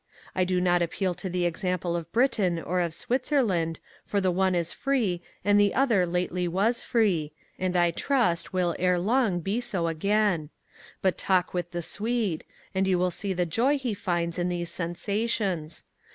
I 0.33 0.45
do 0.45 0.59
not 0.59 0.81
appeal 0.81 1.13
to 1.13 1.29
the 1.29 1.45
example 1.45 1.95
of 1.95 2.11
Britain 2.11 2.59
or 2.59 2.79
of 2.79 2.95
Switzerland, 2.95 3.79
for 4.03 4.19
the 4.19 4.31
one 4.31 4.55
is 4.55 4.73
free, 4.73 5.21
and 5.45 5.59
the 5.61 5.75
other 5.75 6.07
lately 6.07 6.47
was 6.47 6.81
free 6.81 7.33
(and, 7.59 7.75
I 7.77 7.91
trust, 7.91 8.51
will 8.51 8.75
ere 8.79 8.97
long 8.97 9.41
be 9.41 9.61
so 9.61 9.85
again): 9.85 10.49
but 11.03 11.19
talk 11.19 11.53
with 11.53 11.69
the 11.69 11.83
Swede; 11.83 12.45
and 12.73 12.87
you 12.87 12.97
will 12.97 13.11
see 13.11 13.31
the 13.31 13.45
joy 13.45 13.77
he 13.77 13.93
finds 13.93 14.39
in 14.39 14.49
these 14.49 14.71
sensations. 14.71 15.83